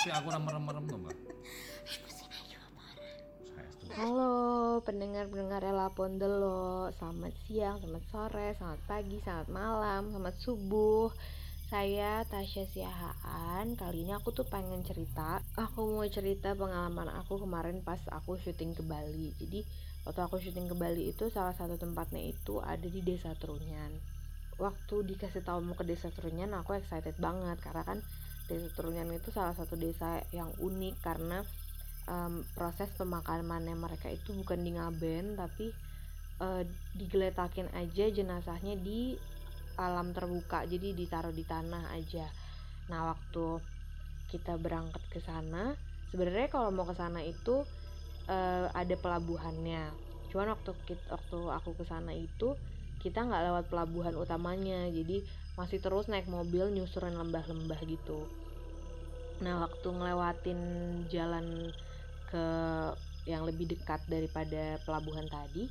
Tapi 0.00 0.16
aku 0.16 0.32
merem-merem 0.32 0.84
tuh 0.88 0.96
mbak. 0.96 1.12
Halo 4.00 4.32
pendengar-pendengar 4.80 5.60
Ella 5.60 5.92
Pondelo 5.92 6.88
Selamat 6.96 7.36
siang, 7.44 7.76
selamat 7.84 8.04
sore, 8.08 8.48
selamat 8.56 8.80
pagi, 8.88 9.20
selamat 9.20 9.52
malam, 9.52 10.08
selamat 10.08 10.36
subuh. 10.40 11.12
Saya 11.68 12.24
Tasya 12.32 12.64
Siahaan. 12.72 13.76
Kali 13.76 14.08
ini 14.08 14.16
aku 14.16 14.32
tuh 14.32 14.48
pengen 14.48 14.80
cerita. 14.88 15.44
Aku 15.68 15.92
mau 15.92 16.08
cerita 16.08 16.56
pengalaman 16.56 17.12
aku 17.20 17.36
kemarin 17.36 17.84
pas 17.84 18.00
aku 18.08 18.40
syuting 18.40 18.72
ke 18.72 18.80
Bali. 18.80 19.36
Jadi 19.36 19.68
waktu 20.08 20.20
aku 20.24 20.40
syuting 20.40 20.64
ke 20.72 20.80
Bali 20.80 21.12
itu 21.12 21.28
salah 21.28 21.52
satu 21.52 21.76
tempatnya 21.76 22.24
itu 22.24 22.56
ada 22.64 22.88
di 22.88 23.04
desa 23.04 23.36
Trunyan. 23.36 24.00
Waktu 24.56 25.12
dikasih 25.12 25.44
tahu 25.44 25.60
mau 25.60 25.76
ke 25.76 25.84
desa 25.84 26.08
Trunyan 26.08 26.56
aku 26.56 26.80
excited 26.80 27.20
banget. 27.20 27.60
Karena 27.60 27.84
kan 27.84 28.00
desa 28.50 28.68
Trunyan 28.74 29.14
itu 29.14 29.30
salah 29.30 29.54
satu 29.54 29.78
desa 29.78 30.18
yang 30.34 30.50
unik 30.58 30.94
karena 30.98 31.46
um, 32.10 32.42
proses 32.58 32.90
pemakamannya 32.98 33.78
mereka 33.78 34.10
itu 34.10 34.34
bukan 34.34 34.60
di 34.60 34.74
ngaben 34.74 35.38
tapi 35.38 35.70
uh, 36.42 36.66
digeletakin 36.98 37.70
aja 37.76 38.10
jenazahnya 38.10 38.74
di 38.80 39.14
alam 39.78 40.12
terbuka 40.12 40.66
jadi 40.66 40.92
ditaruh 40.92 41.32
di 41.32 41.46
tanah 41.46 41.94
aja. 41.94 42.26
Nah 42.90 43.14
waktu 43.14 43.62
kita 44.28 44.58
berangkat 44.58 45.00
ke 45.08 45.22
sana 45.22 45.72
sebenarnya 46.10 46.50
kalau 46.50 46.74
mau 46.74 46.84
ke 46.84 46.94
sana 46.98 47.22
itu 47.22 47.62
uh, 48.26 48.66
ada 48.74 48.94
pelabuhannya. 48.98 49.90
Cuman 50.30 50.54
waktu 50.54 50.70
kita, 50.86 51.02
waktu 51.10 51.38
aku 51.50 51.70
ke 51.78 51.84
sana 51.86 52.12
itu 52.14 52.54
kita 53.00 53.24
nggak 53.24 53.42
lewat 53.50 53.64
pelabuhan 53.72 54.14
utamanya. 54.18 54.90
Jadi 54.90 55.24
masih 55.58 55.78
terus 55.82 56.06
naik 56.06 56.30
mobil 56.30 56.70
nyusurin 56.70 57.16
lembah-lembah 57.16 57.80
gitu. 57.86 58.26
Nah 59.40 59.64
waktu 59.66 59.88
ngelewatin 59.88 60.60
jalan 61.08 61.72
ke 62.30 62.44
yang 63.28 63.44
lebih 63.44 63.68
dekat 63.70 64.00
daripada 64.08 64.80
pelabuhan 64.86 65.28
tadi 65.28 65.68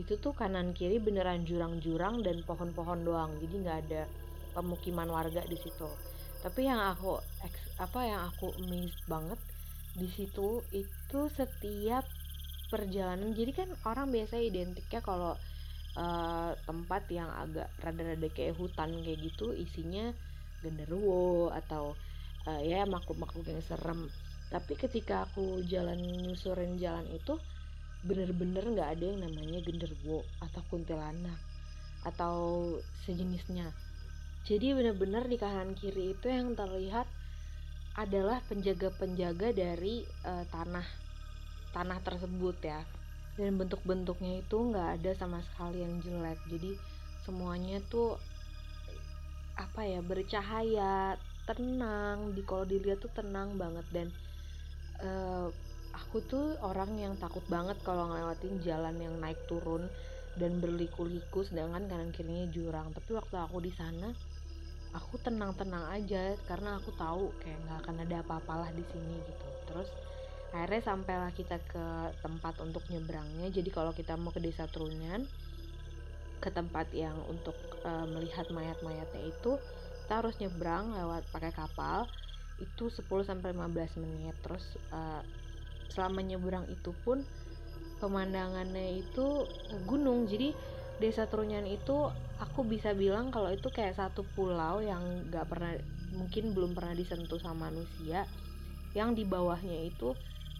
itu 0.00 0.16
tuh 0.16 0.32
kanan 0.32 0.72
kiri 0.72 0.96
beneran 0.96 1.44
jurang-jurang 1.44 2.24
dan 2.24 2.40
pohon-pohon 2.48 3.04
doang. 3.04 3.32
Jadi 3.40 3.54
nggak 3.60 3.78
ada 3.88 4.02
pemukiman 4.56 5.08
warga 5.08 5.44
di 5.44 5.56
situ. 5.60 5.88
Tapi 6.42 6.66
yang 6.66 6.80
aku 6.80 7.20
apa 7.78 8.00
yang 8.02 8.20
aku 8.28 8.50
amazed 8.60 8.98
banget 9.06 9.38
di 9.92 10.08
situ 10.08 10.64
itu 10.72 11.20
setiap 11.36 12.04
perjalanan 12.72 13.36
jadi 13.36 13.52
kan 13.52 13.68
orang 13.84 14.08
biasa 14.08 14.40
identiknya 14.40 15.04
kalau 15.04 15.36
uh, 15.96 16.52
tempat 16.64 17.08
yang 17.12 17.28
agak 17.28 17.68
rada-rada 17.80 18.28
kayak 18.32 18.56
hutan 18.56 19.02
kayak 19.04 19.20
gitu 19.20 19.52
isinya 19.52 20.12
genderuwo 20.62 21.50
atau 21.50 21.92
uh, 22.46 22.62
ya 22.62 22.86
makhluk-makhluk 22.86 23.50
yang 23.50 23.62
serem. 23.64 24.08
Tapi 24.52 24.76
ketika 24.76 25.24
aku 25.26 25.64
jalan 25.64 25.98
nyusurin 25.98 26.76
jalan 26.76 27.08
itu 27.10 27.40
bener-bener 28.02 28.66
nggak 28.66 28.88
-bener 28.92 28.98
ada 28.98 29.04
yang 29.14 29.20
namanya 29.22 29.58
genderwo 29.62 30.26
atau 30.42 30.60
kuntilanak 30.68 31.38
atau 32.02 32.36
sejenisnya. 33.06 33.70
Jadi 34.42 34.74
bener-bener 34.74 35.22
di 35.30 35.38
kanan 35.38 35.78
kiri 35.78 36.18
itu 36.18 36.26
yang 36.26 36.58
terlihat 36.58 37.06
adalah 37.94 38.42
penjaga-penjaga 38.50 39.54
dari 39.54 40.02
uh, 40.26 40.42
tanah 40.50 40.86
tanah 41.72 42.00
tersebut 42.04 42.56
ya 42.60 42.80
dan 43.36 43.56
bentuk-bentuknya 43.56 44.44
itu 44.44 44.56
nggak 44.56 45.00
ada 45.00 45.10
sama 45.16 45.40
sekali 45.40 45.80
yang 45.80 46.00
jelek. 46.04 46.40
Jadi 46.52 46.76
semuanya 47.24 47.80
tuh 47.88 48.20
apa 49.56 49.84
ya 49.88 50.00
bercahaya 50.04 51.16
tenang. 51.48 52.36
Di 52.36 52.42
kalau 52.44 52.68
dilihat 52.68 53.00
tuh 53.00 53.12
tenang 53.12 53.56
banget. 53.56 53.86
Dan 53.88 54.08
uh, 55.00 55.48
aku 55.96 56.20
tuh 56.28 56.56
orang 56.60 56.92
yang 57.00 57.14
takut 57.16 57.44
banget 57.48 57.80
kalau 57.80 58.12
ngelewatin 58.12 58.60
jalan 58.60 58.96
yang 59.00 59.14
naik 59.16 59.40
turun 59.48 59.88
dan 60.36 60.60
berliku-liku 60.60 61.44
sedangkan 61.44 61.88
kanan 61.88 62.12
kirinya 62.12 62.48
jurang. 62.52 62.92
Tapi 62.92 63.10
waktu 63.16 63.36
aku 63.36 63.64
di 63.64 63.72
sana 63.72 64.12
aku 64.92 65.16
tenang-tenang 65.24 65.88
aja 65.88 66.36
karena 66.44 66.76
aku 66.76 66.92
tahu 67.00 67.32
kayak 67.40 67.56
nggak 67.64 67.78
akan 67.84 67.96
ada 68.04 68.16
apa-apalah 68.20 68.68
di 68.76 68.84
sini 68.92 69.16
gitu. 69.24 69.46
Terus 69.72 69.88
akhirnya 70.52 70.84
sampailah 70.84 71.32
kita 71.32 71.56
ke 71.64 71.86
tempat 72.20 72.60
untuk 72.60 72.84
nyebrangnya. 72.92 73.48
Jadi 73.48 73.72
kalau 73.72 73.96
kita 73.96 74.20
mau 74.20 74.30
ke 74.30 74.40
desa 74.40 74.68
Trunyan 74.68 75.24
ke 76.42 76.52
tempat 76.52 76.92
yang 76.92 77.16
untuk 77.30 77.56
uh, 77.86 78.04
melihat 78.04 78.50
mayat-mayatnya 78.52 79.32
itu 79.32 79.56
kita 80.04 80.20
harus 80.20 80.36
nyebrang 80.42 80.92
lewat 80.92 81.24
pakai 81.32 81.56
kapal. 81.56 82.04
Itu 82.60 82.92
10 82.92 83.08
sampai 83.24 83.56
15 83.56 83.96
menit. 84.04 84.36
Terus 84.44 84.76
uh, 84.92 85.24
selama 85.88 86.20
nyebrang 86.20 86.68
itu 86.68 86.92
pun 87.00 87.24
pemandangannya 87.96 89.00
itu 89.00 89.48
gunung. 89.88 90.28
Jadi 90.28 90.52
desa 91.00 91.24
Trunyan 91.24 91.64
itu 91.64 92.12
aku 92.36 92.68
bisa 92.68 92.92
bilang 92.92 93.32
kalau 93.32 93.48
itu 93.48 93.72
kayak 93.72 93.96
satu 93.96 94.20
pulau 94.36 94.84
yang 94.84 95.32
gak 95.32 95.48
pernah 95.48 95.80
mungkin 96.12 96.52
belum 96.52 96.76
pernah 96.76 96.92
disentuh 96.92 97.40
sama 97.40 97.72
manusia. 97.72 98.28
Yang 98.92 99.22
di 99.22 99.24
bawahnya 99.24 99.88
itu 99.88 100.12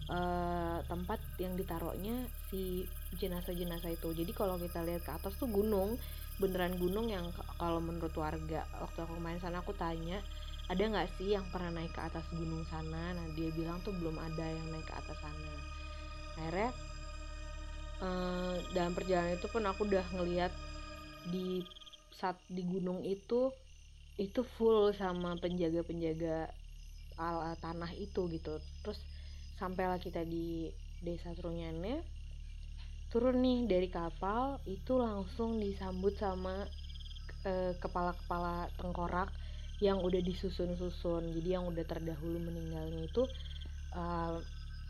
uh, 0.09 0.83
tempat 0.87 1.19
yang 1.39 1.53
ditaruhnya 1.55 2.27
si 2.49 2.87
jenazah-jenazah 3.19 3.93
itu. 3.93 4.09
Jadi 4.11 4.31
kalau 4.35 4.59
kita 4.59 4.83
lihat 4.83 5.03
ke 5.05 5.11
atas 5.13 5.35
tuh 5.37 5.47
gunung 5.47 5.95
beneran 6.41 6.73
gunung 6.81 7.07
yang 7.13 7.29
kalau 7.61 7.77
menurut 7.77 8.11
warga 8.17 8.65
waktu 8.81 8.99
aku 9.05 9.21
main 9.21 9.37
sana 9.37 9.61
aku 9.61 9.69
tanya 9.77 10.17
ada 10.65 10.81
nggak 10.81 11.13
sih 11.21 11.37
yang 11.37 11.45
pernah 11.53 11.69
naik 11.69 11.93
ke 11.93 12.01
atas 12.01 12.25
gunung 12.33 12.65
sana? 12.71 13.13
Nah 13.13 13.27
dia 13.37 13.51
bilang 13.53 13.83
tuh 13.83 13.93
belum 13.93 14.15
ada 14.17 14.45
yang 14.47 14.67
naik 14.71 14.87
ke 14.87 14.95
atas 14.95 15.17
sana. 15.19 15.53
Akhirnya 16.39 16.71
uh, 18.01 18.55
dalam 18.73 18.95
perjalanan 18.95 19.37
itu 19.37 19.47
pun 19.51 19.63
aku 19.67 19.85
udah 19.85 20.05
ngeliat 20.15 20.53
di 21.29 21.61
saat 22.15 22.39
di 22.47 22.63
gunung 22.63 23.03
itu 23.03 23.51
itu 24.15 24.45
full 24.57 24.93
sama 24.93 25.35
penjaga-penjaga 25.41 26.49
tanah 27.61 27.91
itu 27.97 28.29
gitu. 28.29 28.57
Terus 28.85 28.99
sampailah 29.57 29.99
kita 30.01 30.25
di 30.25 30.71
desa 31.03 31.35
Trunyannya. 31.35 32.01
Turun 33.13 33.45
nih 33.45 33.69
dari 33.69 33.89
kapal 33.93 34.57
itu 34.65 34.97
langsung 34.97 35.61
disambut 35.61 36.17
sama 36.17 36.65
uh, 37.45 37.73
kepala-kepala 37.77 38.73
tengkorak 38.79 39.29
yang 39.77 40.01
udah 40.01 40.21
disusun-susun. 40.23 41.29
Jadi 41.35 41.49
yang 41.53 41.69
udah 41.69 41.85
terdahulu 41.85 42.41
meninggalnya 42.41 43.05
itu 43.05 43.27
uh, 43.93 44.41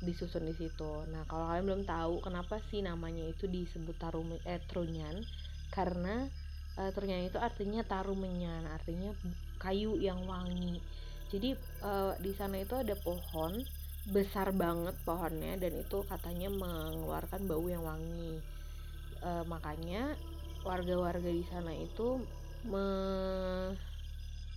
disusun 0.03 0.47
di 0.47 0.55
situ. 0.55 0.91
Nah 1.11 1.27
kalau 1.27 1.51
kalian 1.51 1.65
belum 1.67 1.83
tahu 1.83 2.23
kenapa 2.23 2.59
sih 2.71 2.79
namanya 2.79 3.27
itu 3.27 3.49
disebut 3.49 3.95
tarum 3.99 4.31
eh 4.47 4.61
trunyan? 4.71 5.19
Karena 5.71 6.27
uh, 6.79 6.91
trunyan 6.95 7.27
itu 7.27 7.39
artinya 7.39 7.83
tarumenyan 7.83 8.67
artinya 8.71 9.11
kayu 9.59 9.99
yang 9.99 10.23
wangi. 10.23 10.79
Jadi 11.33 11.57
uh, 11.81 12.13
di 12.21 12.31
sana 12.37 12.61
itu 12.61 12.77
ada 12.77 12.93
pohon 12.99 13.57
besar 14.03 14.51
banget 14.51 14.99
pohonnya 15.07 15.55
dan 15.55 15.79
itu 15.79 16.03
katanya 16.03 16.51
mengeluarkan 16.51 17.47
bau 17.47 17.63
yang 17.71 17.87
wangi. 17.87 18.43
Uh, 19.23 19.47
makanya 19.47 20.19
warga-warga 20.67 21.31
di 21.31 21.43
sana 21.47 21.71
itu 21.71 22.19
me 22.67 22.85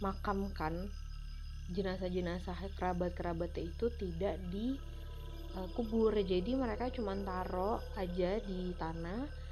makamkan 0.02 0.90
jenazah-jenazah 1.70 2.58
kerabat-kerabatnya 2.78 3.70
itu 3.70 3.86
tidak 3.94 4.38
di 4.50 4.74
uh, 5.54 5.68
kubur. 5.78 6.14
Jadi 6.14 6.58
mereka 6.58 6.90
cuma 6.90 7.14
taro 7.22 7.78
aja 7.94 8.42
di 8.42 8.74
tanah 8.74 9.46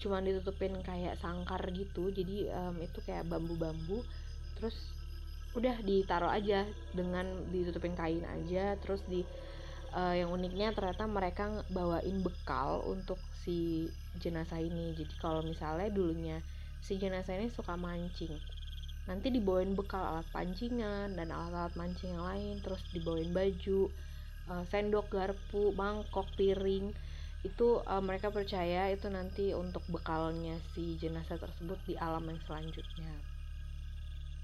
cuma 0.00 0.24
ditutupin 0.24 0.82
kayak 0.82 1.18
sangkar 1.22 1.62
gitu. 1.70 2.10
Jadi 2.10 2.50
um, 2.50 2.82
itu 2.82 2.98
kayak 3.06 3.30
bambu-bambu. 3.30 4.02
Terus 4.58 4.97
udah 5.58 5.76
ditaruh 5.82 6.30
aja 6.30 6.62
dengan 6.94 7.26
ditutupin 7.50 7.98
kain 7.98 8.22
aja 8.22 8.78
terus 8.78 9.02
di 9.10 9.26
uh, 9.92 10.14
yang 10.14 10.30
uniknya 10.30 10.70
ternyata 10.70 11.04
mereka 11.10 11.66
bawain 11.74 12.22
bekal 12.22 12.86
untuk 12.86 13.18
si 13.42 13.90
jenazah 14.22 14.62
ini. 14.62 14.94
Jadi 14.94 15.14
kalau 15.18 15.42
misalnya 15.42 15.90
dulunya 15.90 16.38
si 16.78 16.96
jenazah 16.96 17.34
ini 17.34 17.50
suka 17.50 17.74
mancing 17.74 18.38
nanti 19.08 19.32
dibawain 19.32 19.72
bekal 19.72 20.04
alat 20.04 20.28
pancingan 20.28 21.16
dan 21.16 21.32
alat-alat 21.32 21.72
mancing 21.80 22.12
yang 22.12 22.28
lain 22.28 22.60
terus 22.60 22.84
dibawain 22.92 23.32
baju 23.32 23.88
uh, 24.52 24.64
sendok 24.68 25.08
garpu 25.08 25.72
mangkok 25.72 26.28
piring. 26.36 26.92
Itu 27.40 27.80
uh, 27.88 28.04
mereka 28.04 28.28
percaya 28.28 28.92
itu 28.92 29.08
nanti 29.08 29.56
untuk 29.56 29.80
bekalnya 29.88 30.60
si 30.76 31.00
jenazah 31.00 31.40
tersebut 31.40 31.80
di 31.88 31.96
alam 31.96 32.28
yang 32.28 32.36
selanjutnya. 32.44 33.16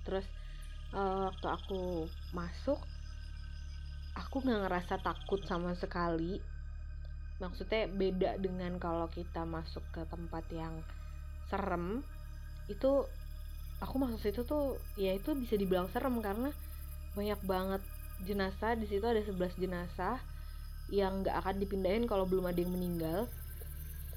Terus 0.08 0.24
uh, 0.94 1.28
waktu 1.28 1.46
aku 1.50 1.82
masuk 2.32 2.78
aku 4.14 4.46
nggak 4.46 4.70
ngerasa 4.70 4.94
takut 5.02 5.42
sama 5.44 5.74
sekali. 5.74 6.38
Maksudnya 7.42 7.90
beda 7.90 8.38
dengan 8.38 8.78
kalau 8.78 9.10
kita 9.10 9.42
masuk 9.42 9.82
ke 9.90 10.06
tempat 10.06 10.46
yang 10.54 10.74
serem 11.50 12.06
itu 12.70 13.04
aku 13.82 13.94
masuk 14.00 14.22
situ 14.22 14.46
tuh 14.46 14.80
ya 14.96 15.12
itu 15.12 15.34
bisa 15.36 15.58
dibilang 15.58 15.90
serem 15.90 16.14
karena 16.22 16.54
banyak 17.18 17.40
banget 17.42 17.82
jenazah. 18.22 18.78
Di 18.78 18.86
situ 18.86 19.02
ada 19.02 19.20
11 19.20 19.34
jenazah 19.58 20.22
yang 20.94 21.26
nggak 21.26 21.36
akan 21.42 21.56
dipindahin 21.58 22.06
kalau 22.06 22.24
belum 22.24 22.46
ada 22.46 22.58
yang 22.62 22.70
meninggal. 22.70 23.26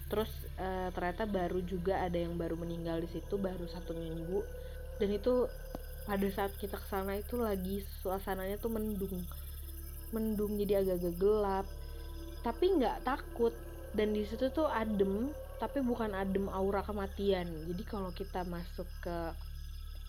Terus 0.08 0.30
e, 0.56 0.94
ternyata 0.96 1.28
baru 1.28 1.60
juga 1.66 2.00
ada 2.00 2.16
yang 2.16 2.38
baru 2.38 2.56
meninggal 2.56 3.04
di 3.04 3.10
situ 3.12 3.36
baru 3.36 3.66
satu 3.66 3.98
minggu. 3.98 4.46
Dan 5.02 5.10
itu 5.14 5.50
pada 6.08 6.28
saat 6.32 6.56
kita 6.56 6.80
ke 6.80 6.88
sana 6.88 7.20
itu 7.20 7.36
lagi 7.36 7.84
suasananya 8.00 8.56
tuh 8.58 8.72
mendung. 8.72 9.20
Mendung 10.16 10.56
jadi 10.56 10.80
agak-agak 10.80 11.16
gelap. 11.20 11.66
Tapi 12.42 12.66
nggak 12.80 13.04
takut. 13.04 13.52
Dan 13.92 14.16
di 14.16 14.24
situ 14.24 14.48
tuh 14.56 14.72
adem 14.72 15.32
tapi 15.60 15.84
bukan 15.84 16.16
adem 16.16 16.48
aura 16.48 16.80
kematian. 16.80 17.50
Jadi 17.68 17.84
kalau 17.84 18.16
kita 18.16 18.48
masuk 18.48 18.88
ke 19.04 19.18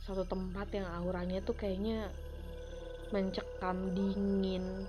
satu 0.06 0.22
tempat 0.24 0.70
yang 0.72 0.86
auranya 0.88 1.42
tuh 1.42 1.58
kayaknya 1.58 2.08
mencekam 3.12 3.96
dingin 3.96 4.84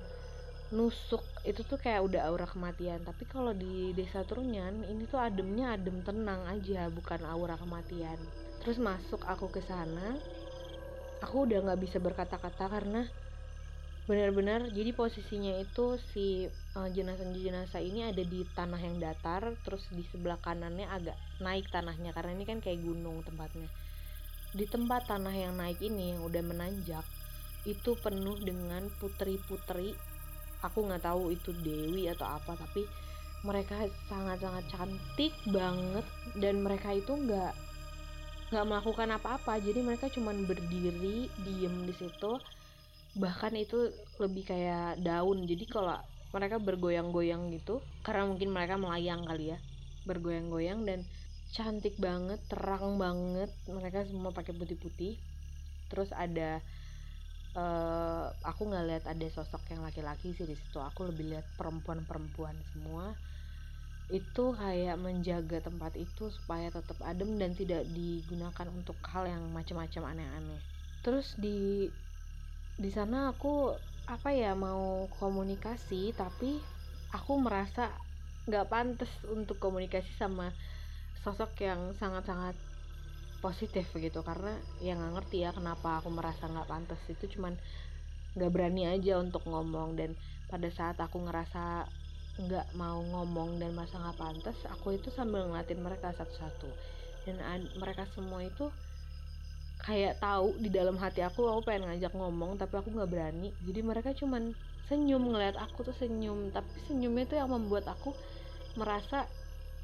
nusuk 0.70 1.26
itu 1.50 1.66
tuh 1.66 1.82
kayak 1.82 2.06
udah 2.06 2.30
aura 2.30 2.46
kematian. 2.46 3.02
Tapi 3.02 3.26
kalau 3.26 3.56
di 3.58 3.96
desa 3.98 4.22
Trunyan 4.22 4.86
ini 4.86 5.10
tuh 5.10 5.18
ademnya 5.18 5.74
adem 5.74 6.06
tenang 6.06 6.46
aja 6.46 6.92
bukan 6.94 7.26
aura 7.26 7.58
kematian. 7.58 8.20
Terus 8.62 8.78
masuk 8.78 9.24
aku 9.26 9.50
ke 9.50 9.64
sana 9.66 10.20
aku 11.20 11.48
udah 11.48 11.60
nggak 11.68 11.82
bisa 11.84 11.98
berkata-kata 12.00 12.66
karena 12.72 13.04
benar-benar 14.10 14.74
jadi 14.74 14.90
posisinya 14.98 15.62
itu 15.62 16.02
si 16.10 16.50
uh, 16.74 16.90
jenazah-jenazah 16.90 17.78
ini 17.78 18.10
ada 18.10 18.26
di 18.26 18.42
tanah 18.58 18.82
yang 18.82 18.98
datar 18.98 19.54
terus 19.62 19.86
di 19.94 20.02
sebelah 20.10 20.42
kanannya 20.42 20.90
agak 20.90 21.14
naik 21.38 21.70
tanahnya 21.70 22.10
karena 22.18 22.34
ini 22.34 22.46
kan 22.50 22.58
kayak 22.58 22.82
gunung 22.82 23.22
tempatnya. 23.22 23.70
Di 24.50 24.66
tempat 24.66 25.06
tanah 25.06 25.30
yang 25.30 25.54
naik 25.54 25.78
ini 25.86 26.18
yang 26.18 26.26
udah 26.26 26.42
menanjak 26.42 27.06
itu 27.70 27.94
penuh 28.02 28.34
dengan 28.42 28.90
putri-putri. 28.98 29.94
Aku 30.66 30.90
nggak 30.90 31.06
tahu 31.06 31.30
itu 31.30 31.54
dewi 31.54 32.10
atau 32.10 32.26
apa 32.34 32.58
tapi 32.58 32.90
mereka 33.46 33.88
sangat-sangat 34.10 34.66
cantik 34.74 35.32
banget 35.54 36.04
dan 36.34 36.66
mereka 36.66 36.98
itu 36.98 37.14
nggak 37.14 37.54
nggak 38.50 38.66
melakukan 38.66 39.10
apa-apa. 39.16 39.62
Jadi 39.62 39.80
mereka 39.86 40.10
cuman 40.10 40.46
berdiri 40.46 41.30
diem 41.46 41.76
di 41.86 41.94
situ. 41.94 42.42
Bahkan 43.18 43.54
itu 43.58 43.94
lebih 44.22 44.50
kayak 44.50 45.02
daun. 45.02 45.46
Jadi 45.46 45.66
kalau 45.70 45.98
mereka 46.30 46.62
bergoyang-goyang 46.62 47.50
gitu 47.58 47.82
karena 48.06 48.30
mungkin 48.30 48.54
mereka 48.54 48.78
melayang 48.78 49.26
kali 49.26 49.58
ya 49.58 49.60
bergoyang-goyang 50.06 50.86
dan 50.86 51.02
cantik 51.54 51.98
banget 51.98 52.38
terang 52.50 52.98
banget. 52.98 53.50
Mereka 53.70 54.10
semua 54.10 54.34
pakai 54.34 54.54
putih-putih. 54.54 55.18
Terus 55.90 56.10
ada 56.14 56.62
uh, 57.58 58.30
aku 58.46 58.70
nggak 58.70 58.86
lihat 58.86 59.04
ada 59.10 59.26
sosok 59.34 59.74
yang 59.74 59.82
laki-laki 59.86 60.34
sih 60.34 60.46
di 60.46 60.58
situ. 60.58 60.78
Aku 60.82 61.06
lebih 61.10 61.34
lihat 61.34 61.46
perempuan-perempuan 61.58 62.58
semua 62.74 63.14
itu 64.10 64.58
kayak 64.58 64.98
menjaga 64.98 65.62
tempat 65.62 65.94
itu 65.94 66.34
supaya 66.34 66.74
tetap 66.74 66.98
adem 67.06 67.38
dan 67.38 67.54
tidak 67.54 67.86
digunakan 67.94 68.68
untuk 68.74 68.98
hal 69.06 69.30
yang 69.30 69.46
macam-macam 69.54 70.18
aneh-aneh. 70.18 70.62
Terus 71.06 71.38
di 71.38 71.86
di 72.80 72.90
sana 72.90 73.30
aku 73.30 73.78
apa 74.10 74.34
ya 74.34 74.58
mau 74.58 75.06
komunikasi 75.22 76.18
tapi 76.18 76.58
aku 77.14 77.38
merasa 77.38 77.94
nggak 78.50 78.66
pantas 78.66 79.12
untuk 79.30 79.62
komunikasi 79.62 80.10
sama 80.18 80.50
sosok 81.22 81.54
yang 81.62 81.94
sangat-sangat 81.94 82.58
positif 83.46 83.94
gitu. 83.94 84.26
Karena 84.26 84.58
yang 84.82 84.98
nggak 84.98 85.22
ngerti 85.22 85.46
ya 85.46 85.54
kenapa 85.54 86.02
aku 86.02 86.10
merasa 86.10 86.50
nggak 86.50 86.66
pantas. 86.66 87.02
Itu 87.06 87.30
cuman 87.30 87.54
nggak 88.34 88.52
berani 88.52 88.90
aja 88.90 89.22
untuk 89.22 89.46
ngomong. 89.46 89.94
Dan 89.94 90.18
pada 90.50 90.74
saat 90.74 90.98
aku 90.98 91.22
ngerasa 91.30 91.86
nggak 92.40 92.72
mau 92.80 93.04
ngomong 93.04 93.60
dan 93.60 93.76
merasa 93.76 94.00
nggak 94.00 94.16
pantas 94.16 94.56
aku 94.72 94.96
itu 94.96 95.12
sambil 95.12 95.44
ngeliatin 95.44 95.84
mereka 95.84 96.16
satu-satu. 96.16 96.72
Dan 97.28 97.68
mereka 97.76 98.08
semua 98.16 98.40
itu 98.48 98.72
kayak 99.84 100.20
tahu 100.20 100.56
di 100.60 100.72
dalam 100.72 101.00
hati 101.00 101.24
aku 101.24 101.48
aku 101.48 101.68
pengen 101.68 101.88
ngajak 101.92 102.12
ngomong 102.16 102.56
tapi 102.56 102.80
aku 102.80 102.96
nggak 102.96 103.12
berani. 103.12 103.52
Jadi 103.68 103.80
mereka 103.84 104.16
cuman 104.16 104.56
senyum 104.88 105.24
ngeliat 105.28 105.60
aku 105.60 105.84
tuh 105.84 105.96
senyum. 106.00 106.48
Tapi 106.56 106.72
senyumnya 106.88 107.28
itu 107.28 107.36
yang 107.36 107.52
membuat 107.52 107.92
aku 107.92 108.16
merasa 108.80 109.28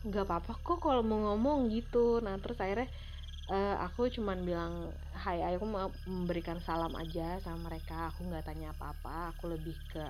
nggak 0.08 0.24
apa-apa 0.24 0.54
kok 0.64 0.80
kalau 0.80 1.04
mau 1.04 1.34
ngomong 1.34 1.68
gitu. 1.76 2.24
Nah 2.24 2.40
terus 2.40 2.56
akhirnya 2.56 2.88
uh, 3.52 3.84
aku 3.84 4.08
cuman 4.16 4.48
bilang 4.48 4.74
hai 5.12 5.44
aku 5.44 5.66
mau 5.68 5.92
memberikan 6.08 6.64
salam 6.64 6.96
aja 6.96 7.36
sama 7.44 7.68
mereka. 7.68 8.16
Aku 8.16 8.24
nggak 8.32 8.48
tanya 8.48 8.72
apa-apa. 8.72 9.36
Aku 9.36 9.52
lebih 9.52 9.76
ke 9.92 10.08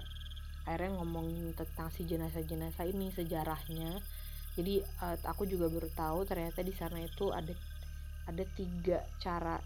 akhirnya 0.65 0.97
ngomongin 0.97 1.53
tentang 1.53 1.93
si 1.93 2.03
jenazah-jenazah 2.05 2.85
ini 2.89 3.13
sejarahnya. 3.13 4.01
Jadi 4.57 4.81
uh, 4.81 5.17
aku 5.29 5.45
juga 5.45 5.69
baru 5.69 5.89
tahu 5.93 6.25
ternyata 6.25 6.65
di 6.65 6.73
sana 6.73 6.97
itu 7.01 7.29
ada 7.29 7.53
ada 8.25 8.43
tiga 8.57 9.05
cara 9.21 9.61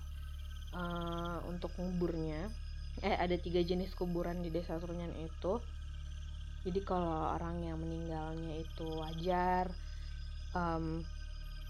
uh, 0.76 1.40
untuk 1.48 1.72
nguburnya. 1.80 2.52
Eh 3.00 3.16
ada 3.16 3.36
tiga 3.40 3.64
jenis 3.64 3.96
kuburan 3.96 4.44
di 4.44 4.52
desa 4.52 4.76
Trunyan 4.76 5.16
itu. 5.16 5.64
Jadi 6.68 6.80
kalau 6.84 7.40
orang 7.40 7.64
yang 7.64 7.80
meninggalnya 7.80 8.60
itu 8.60 8.84
wajar 9.00 9.72
um, 10.52 11.06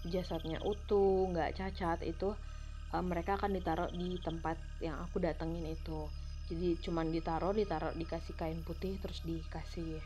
jasadnya 0.08 0.58
utuh 0.64 1.28
nggak 1.30 1.54
cacat 1.54 2.00
itu 2.02 2.34
um, 2.90 3.04
mereka 3.06 3.36
akan 3.36 3.54
ditaruh 3.54 3.90
di 3.92 4.18
tempat 4.18 4.56
yang 4.80 4.98
aku 4.98 5.20
datengin 5.20 5.68
itu 5.68 6.08
jadi 6.50 6.74
cuman 6.82 7.14
ditaruh 7.14 7.54
ditaruh 7.54 7.94
dikasih 7.94 8.34
kain 8.34 8.58
putih 8.66 8.98
terus 8.98 9.22
dikasih 9.22 10.02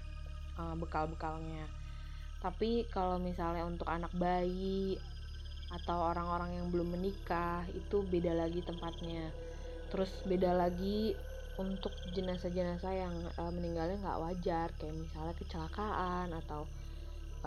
uh, 0.61 0.77
bekal-bekalnya. 0.77 1.65
Tapi 2.45 2.85
kalau 2.93 3.17
misalnya 3.17 3.65
untuk 3.65 3.89
anak 3.89 4.13
bayi 4.13 5.01
atau 5.73 6.13
orang-orang 6.13 6.61
yang 6.61 6.67
belum 6.69 6.93
menikah 6.93 7.65
itu 7.73 8.05
beda 8.05 8.37
lagi 8.37 8.61
tempatnya. 8.61 9.33
Terus 9.89 10.13
beda 10.29 10.53
lagi 10.53 11.17
untuk 11.57 11.97
jenazah-jenazah 12.13 12.93
yang 12.93 13.15
uh, 13.41 13.49
meninggalnya 13.49 13.97
nggak 14.05 14.21
wajar. 14.21 14.69
Kayak 14.77 15.01
misalnya 15.01 15.35
kecelakaan 15.41 16.29
atau 16.45 16.69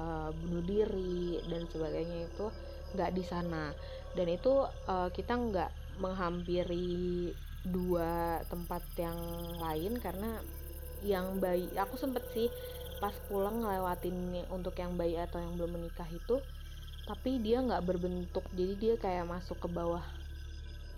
uh, 0.02 0.34
bunuh 0.34 0.66
diri 0.66 1.38
dan 1.46 1.70
sebagainya 1.70 2.26
itu 2.26 2.46
nggak 2.98 3.14
di 3.14 3.24
sana. 3.24 3.70
Dan 4.18 4.34
itu 4.34 4.66
uh, 4.90 5.14
kita 5.14 5.38
nggak 5.38 5.72
menghampiri 6.02 7.30
dua 7.66 8.42
tempat 8.52 8.84
yang 8.98 9.18
lain 9.58 9.98
karena 10.00 10.42
yang 11.06 11.38
bayi 11.38 11.70
aku 11.78 11.98
sempet 11.98 12.26
sih 12.34 12.50
pas 12.98 13.14
pulang 13.30 13.62
ngelewatin 13.62 14.46
untuk 14.50 14.74
yang 14.82 14.98
bayi 14.98 15.22
atau 15.22 15.38
yang 15.38 15.54
belum 15.54 15.78
menikah 15.78 16.10
itu 16.10 16.42
tapi 17.08 17.40
dia 17.40 17.64
nggak 17.64 17.88
berbentuk. 17.88 18.44
Jadi 18.52 18.74
dia 18.76 18.94
kayak 19.00 19.26
masuk 19.26 19.64
ke 19.64 19.70
bawah 19.72 20.04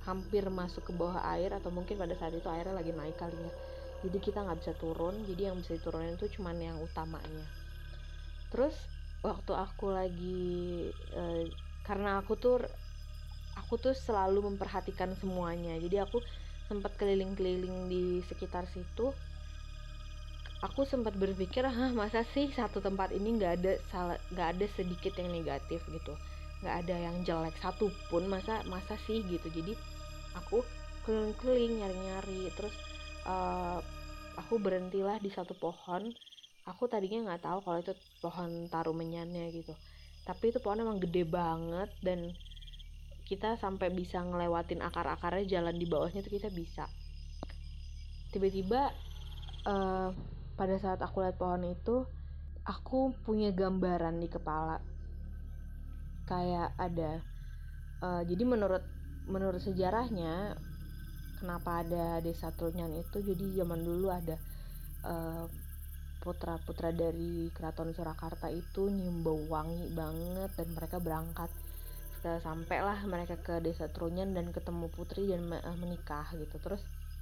hampir 0.09 0.41
masuk 0.49 0.89
ke 0.89 0.93
bawah 0.95 1.21
air 1.37 1.53
atau 1.53 1.69
mungkin 1.69 2.01
pada 2.01 2.17
saat 2.17 2.33
itu 2.33 2.49
airnya 2.49 2.73
lagi 2.73 2.89
naik 2.89 3.13
kali 3.21 3.37
ya. 3.37 3.53
Jadi 4.01 4.17
kita 4.17 4.41
nggak 4.41 4.59
bisa 4.65 4.73
turun 4.73 5.21
jadi 5.29 5.53
yang 5.53 5.61
bisa 5.61 5.77
diturunin 5.77 6.17
itu 6.17 6.41
cuman 6.41 6.57
yang 6.57 6.77
utamanya. 6.81 7.45
Terus 8.49 8.73
waktu 9.21 9.53
aku 9.53 9.93
lagi 9.93 10.89
eh, 11.13 11.45
karena 11.85 12.25
aku 12.25 12.33
tuh 12.41 12.57
aku 13.53 13.77
tuh 13.77 13.93
selalu 13.93 14.49
memperhatikan 14.49 15.13
semuanya. 15.13 15.77
Jadi 15.77 16.01
aku 16.01 16.17
sempat 16.69 16.93
keliling-keliling 17.01 17.89
di 17.89 18.21
sekitar 18.29 18.69
situ 18.69 19.09
aku 20.59 20.83
sempat 20.83 21.15
berpikir 21.15 21.63
ah 21.63 21.91
masa 21.95 22.27
sih 22.35 22.51
satu 22.51 22.83
tempat 22.83 23.15
ini 23.15 23.39
nggak 23.39 23.53
ada 23.63 23.73
salah 23.91 24.19
nggak 24.31 24.47
ada 24.55 24.65
sedikit 24.75 25.15
yang 25.15 25.31
negatif 25.31 25.79
gitu? 25.87 26.13
Nggak 26.59 26.75
ada 26.85 26.95
yang 26.99 27.15
jelek 27.23 27.55
satu 27.63 27.87
pun 28.11 28.27
masa 28.27 28.59
masa 28.67 28.99
sih? 29.07 29.23
Gitu. 29.23 29.47
Jadi 29.47 29.73
aku 30.35 30.63
keliling-keliling 31.07 31.79
nyari-nyari 31.79 32.51
terus 32.53 32.75
uh, 33.23 33.79
aku 34.35 34.59
berhentilah 34.59 35.17
di 35.23 35.31
satu 35.31 35.55
pohon. 35.55 36.11
Aku 36.67 36.85
tadinya 36.91 37.33
nggak 37.33 37.43
tahu 37.47 37.59
kalau 37.63 37.79
itu 37.79 37.93
pohon 38.19 38.67
tarumenyannya 38.67 39.49
gitu. 39.55 39.73
Tapi 40.27 40.51
itu 40.51 40.59
pohon 40.59 40.83
emang 40.83 40.99
gede 40.99 41.23
banget 41.23 41.89
dan 42.03 42.35
kita 43.29 43.61
sampai 43.61 43.93
bisa 43.93 44.25
ngelewatin 44.25 44.81
akar-akarnya 44.81 45.45
jalan 45.45 45.77
di 45.77 45.85
bawahnya 45.85 46.25
tuh 46.25 46.33
kita 46.33 46.49
bisa. 46.49 46.89
Tiba-tiba 48.33 48.89
uh, 49.69 50.09
pada 50.57 50.75
saat 50.81 50.97
aku 51.05 51.21
lihat 51.21 51.37
pohon 51.37 51.61
itu 51.69 52.09
aku 52.65 53.13
punya 53.21 53.53
gambaran 53.53 54.17
di 54.17 54.25
kepala. 54.33 54.81
Kayak 56.25 56.73
ada 56.81 57.21
uh, 58.01 58.25
jadi 58.25 58.43
menurut 58.49 58.81
menurut 59.29 59.61
sejarahnya 59.61 60.57
kenapa 61.37 61.85
ada 61.85 62.17
desa 62.25 62.49
Trunyan 62.49 62.97
itu? 62.97 63.21
Jadi 63.21 63.61
zaman 63.61 63.85
dulu 63.85 64.09
ada 64.09 64.41
uh, 65.05 65.45
putra-putra 66.19 66.89
dari 66.89 67.53
keraton 67.53 67.93
Surakarta 67.93 68.49
itu 68.49 68.89
nyium 68.89 69.21
bau 69.21 69.39
wangi 69.47 69.93
banget 69.93 70.49
dan 70.57 70.67
mereka 70.73 70.97
berangkat 70.97 71.53
sampailah 72.21 73.03
mereka 73.07 73.39
ke 73.39 73.63
desa 73.63 73.87
Trunyan 73.87 74.35
dan 74.35 74.51
ketemu 74.51 74.91
putri 74.91 75.29
dan 75.31 75.47
menikah 75.79 76.27
gitu. 76.35 76.59
Terus 76.59 76.81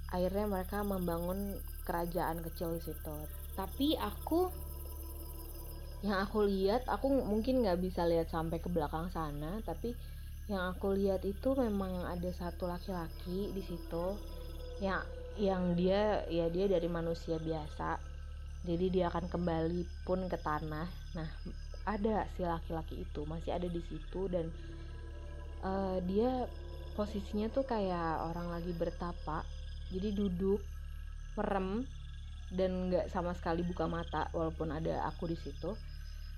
akhirnya 0.09 0.47
mereka 0.47 0.81
membangun 0.81 1.57
kerajaan 1.85 2.41
kecil 2.41 2.77
di 2.77 2.81
situ. 2.87 3.15
Tapi 3.53 3.97
aku 3.97 4.49
yang 6.05 6.21
aku 6.21 6.45
lihat 6.45 6.85
aku 6.85 7.09
mungkin 7.09 7.65
nggak 7.65 7.81
bisa 7.81 8.05
lihat 8.05 8.29
sampai 8.29 8.61
ke 8.61 8.69
belakang 8.69 9.09
sana 9.09 9.57
tapi 9.65 9.97
yang 10.45 10.69
aku 10.69 10.93
lihat 10.93 11.25
itu 11.25 11.57
memang 11.57 12.05
ada 12.05 12.29
satu 12.37 12.69
laki-laki 12.69 13.49
di 13.51 13.65
situ 13.65 14.15
yang 14.79 15.01
yang 15.37 15.73
dia 15.73 16.25
ya 16.31 16.49
dia 16.49 16.65
dari 16.65 16.89
manusia 16.89 17.37
biasa. 17.37 17.99
Jadi 18.65 18.89
dia 18.89 19.07
akan 19.11 19.29
kembali 19.29 19.85
pun 20.03 20.25
ke 20.31 20.37
tanah. 20.39 20.87
Nah 21.13 21.29
ada 21.87 22.27
si 22.35 22.43
laki-laki 22.43 23.03
itu 23.03 23.23
masih 23.23 23.55
ada 23.55 23.67
di 23.67 23.79
situ 23.79 24.27
dan 24.27 24.51
uh, 25.63 25.97
dia 26.05 26.49
posisinya 26.97 27.47
tuh 27.53 27.61
kayak 27.61 28.25
orang 28.33 28.49
lagi 28.49 28.73
bertapa 28.73 29.45
jadi 29.93 30.11
duduk 30.17 30.59
merem 31.37 31.85
dan 32.49 32.89
nggak 32.89 33.13
sama 33.13 33.37
sekali 33.37 33.61
buka 33.61 33.85
mata 33.85 34.31
walaupun 34.33 34.73
ada 34.73 35.05
aku 35.07 35.29
di 35.29 35.37
situ. 35.37 35.77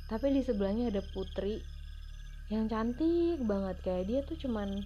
Tapi 0.09 0.33
di 0.33 0.41
sebelahnya 0.41 0.89
ada 0.89 1.01
putri 1.13 1.61
yang 2.49 2.65
cantik 2.65 3.39
banget. 3.45 3.77
Kayak 3.85 4.05
dia 4.09 4.19
tuh 4.25 4.37
cuman 4.41 4.81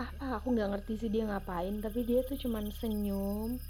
apa 0.00 0.40
aku 0.40 0.56
nggak 0.56 0.70
ngerti 0.72 0.92
sih 0.96 1.10
dia 1.12 1.28
ngapain 1.28 1.76
tapi 1.84 2.08
dia 2.08 2.24
tuh 2.24 2.40
cuman 2.40 2.72
senyum 2.72 3.60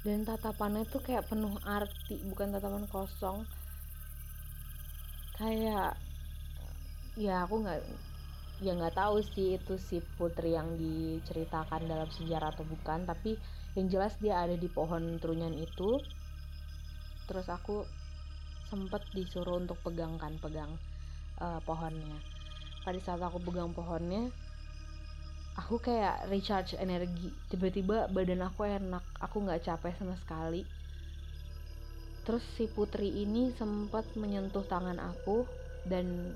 dan 0.00 0.24
tatapannya 0.24 0.88
tuh 0.88 1.04
kayak 1.04 1.28
penuh 1.28 1.52
arti 1.66 2.22
bukan 2.24 2.54
tatapan 2.54 2.86
kosong. 2.88 3.44
Kayak 5.34 5.98
ya 7.18 7.44
aku 7.44 7.66
nggak 7.66 7.82
ya 8.62 8.70
nggak 8.74 8.94
tahu 8.94 9.18
sih 9.34 9.58
itu 9.58 9.74
si 9.80 9.98
putri 10.14 10.54
yang 10.54 10.78
diceritakan 10.78 11.90
dalam 11.90 12.06
sejarah 12.14 12.54
atau 12.54 12.62
bukan 12.62 13.02
tapi 13.02 13.34
yang 13.74 13.90
jelas 13.90 14.14
dia 14.22 14.38
ada 14.38 14.54
di 14.54 14.70
pohon 14.70 15.18
trunyan 15.18 15.54
itu. 15.58 15.98
Terus 17.26 17.46
aku 17.50 17.82
sempet 18.70 19.02
disuruh 19.10 19.58
untuk 19.58 19.78
pegangkan 19.82 20.38
pegang 20.38 20.78
uh, 21.42 21.58
pohonnya. 21.66 22.18
Pada 22.86 23.00
saat 23.02 23.20
aku 23.22 23.42
pegang 23.42 23.74
pohonnya 23.74 24.30
aku 25.58 25.82
kayak 25.82 26.30
recharge 26.30 26.78
energi. 26.78 27.34
Tiba-tiba 27.50 28.10
badan 28.10 28.46
aku 28.46 28.66
enak 28.66 29.04
aku 29.18 29.42
nggak 29.42 29.66
capek 29.66 29.94
sama 29.98 30.14
sekali. 30.22 30.62
Terus 32.24 32.44
si 32.56 32.70
putri 32.70 33.10
ini 33.10 33.52
sempat 33.58 34.06
menyentuh 34.16 34.64
tangan 34.64 34.96
aku 34.96 35.44
dan 35.84 36.32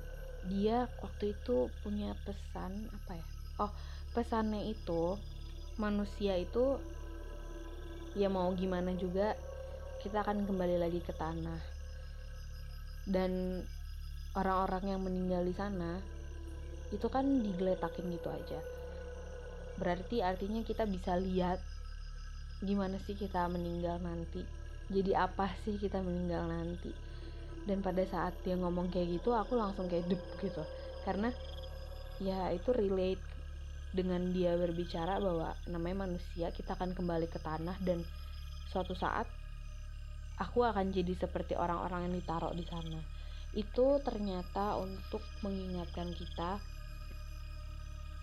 dia 0.49 0.88
waktu 1.05 1.37
itu 1.37 1.69
punya 1.85 2.17
pesan 2.25 2.88
apa 2.90 3.12
ya? 3.21 3.26
Oh 3.61 3.73
pesannya 4.17 4.73
itu 4.73 5.14
manusia 5.78 6.35
itu 6.40 6.81
ya 8.17 8.26
mau 8.33 8.50
gimana 8.57 8.97
juga 8.97 9.37
kita 10.02 10.25
akan 10.25 10.49
kembali 10.49 10.81
lagi 10.81 11.05
ke 11.05 11.12
tanah. 11.12 11.61
Dan 13.09 13.62
orang-orang 14.37 14.85
yang 14.97 15.00
meninggal 15.05 15.45
di 15.45 15.55
sana 15.55 16.00
itu 16.88 17.05
kan 17.12 17.25
digeletakin 17.45 18.09
gitu 18.11 18.28
aja. 18.33 18.61
Berarti 19.76 20.25
artinya 20.25 20.64
kita 20.64 20.88
bisa 20.88 21.14
lihat 21.21 21.61
gimana 22.64 22.99
sih 23.05 23.14
kita 23.14 23.47
meninggal 23.47 24.00
nanti. 24.02 24.43
Jadi 24.88 25.12
apa 25.12 25.52
sih 25.62 25.76
kita 25.76 26.00
meninggal 26.00 26.49
nanti 26.49 27.08
dan 27.68 27.84
pada 27.84 28.00
saat 28.08 28.32
dia 28.40 28.56
ngomong 28.56 28.88
kayak 28.88 29.20
gitu 29.20 29.37
aku 29.37 29.60
langsung 29.60 29.87
kayak 29.92 30.08
dep 30.08 30.25
gitu 30.40 30.64
karena 31.04 31.28
ya 32.18 32.48
itu 32.50 32.72
relate 32.72 33.22
dengan 33.92 34.32
dia 34.32 34.56
berbicara 34.56 35.20
bahwa 35.20 35.52
namanya 35.68 36.08
manusia 36.08 36.48
kita 36.52 36.76
akan 36.76 36.96
kembali 36.96 37.28
ke 37.28 37.40
tanah 37.40 37.76
dan 37.84 38.00
suatu 38.68 38.92
saat 38.96 39.28
aku 40.38 40.62
akan 40.62 40.94
jadi 40.94 41.18
seperti 41.18 41.58
orang-orang 41.58 42.08
yang 42.08 42.14
ditaruh 42.22 42.54
di 42.54 42.64
sana. 42.64 43.00
Itu 43.52 43.98
ternyata 44.06 44.78
untuk 44.78 45.20
mengingatkan 45.42 46.14
kita 46.14 46.62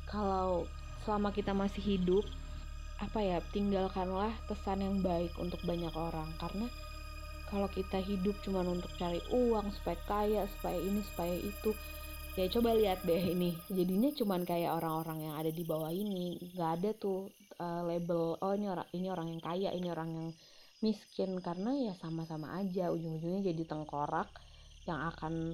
kalau 0.07 0.69
selama 1.03 1.33
kita 1.33 1.51
masih 1.51 1.81
hidup, 1.81 2.23
apa 3.01 3.19
ya, 3.19 3.37
tinggalkanlah 3.51 4.31
kesan 4.47 4.85
yang 4.85 5.01
baik 5.03 5.33
untuk 5.41 5.59
banyak 5.65 5.91
orang 5.91 6.29
karena 6.39 6.69
kalau 7.49 7.69
kita 7.69 8.01
hidup 8.01 8.35
cuma 8.41 8.65
untuk 8.65 8.89
cari 8.97 9.21
uang 9.29 9.69
supaya 9.75 9.97
kaya, 10.09 10.41
supaya 10.57 10.77
ini, 10.81 11.01
supaya 11.05 11.35
itu, 11.37 11.71
ya 12.35 12.49
coba 12.49 12.73
lihat 12.73 13.05
deh 13.05 13.21
ini. 13.31 13.53
Jadinya 13.69 14.09
cuman 14.11 14.41
kayak 14.43 14.75
orang-orang 14.75 15.29
yang 15.29 15.35
ada 15.37 15.51
di 15.53 15.63
bawah 15.63 15.93
ini 15.93 16.41
nggak 16.57 16.71
ada 16.81 16.89
tuh 16.97 17.29
uh, 17.61 17.85
label 17.85 18.35
oh 18.41 18.53
ini 18.57 18.67
orang 18.67 18.87
ini 18.91 19.07
orang 19.07 19.27
yang 19.31 19.41
kaya 19.41 19.69
ini 19.71 19.87
orang 19.93 20.09
yang 20.11 20.27
miskin. 20.81 21.37
Karena 21.39 21.71
ya 21.77 21.93
sama-sama 22.01 22.57
aja 22.59 22.89
ujung-ujungnya 22.91 23.45
jadi 23.53 23.63
tengkorak 23.63 24.27
yang 24.89 25.01
akan 25.13 25.53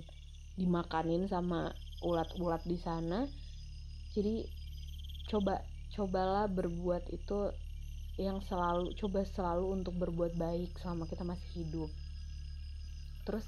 dimakanin 0.56 1.28
sama 1.28 1.72
ulat-ulat 2.02 2.64
di 2.66 2.80
sana. 2.80 3.28
Jadi 4.16 4.44
coba 5.32 5.64
cobalah 5.92 6.48
berbuat 6.48 7.12
itu 7.12 7.52
yang 8.22 8.40
selalu 8.46 8.94
coba 9.02 9.26
selalu 9.26 9.82
untuk 9.82 9.98
berbuat 9.98 10.38
baik 10.38 10.78
selama 10.78 11.10
kita 11.10 11.26
masih 11.26 11.50
hidup. 11.58 11.90
Terus 13.26 13.46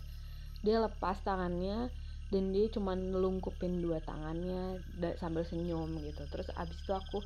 dia 0.65 0.82
lepas 0.82 1.22
tangannya 1.22 1.94
dan 2.34 2.44
dia 2.50 2.65
cuman 2.74 3.13
ngelungkupin 3.13 3.84
dua 3.84 4.01
tangannya 4.01 4.82
sambil 5.22 5.46
senyum 5.46 6.01
gitu. 6.01 6.25
Terus 6.34 6.50
abis 6.58 6.77
itu 6.82 6.94
aku 6.94 7.22